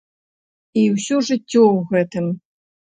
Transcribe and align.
І 0.79 0.87
ўсё 0.95 1.15
жыццё 1.29 1.45
ў 1.45 1.77
гэтым. 1.95 2.25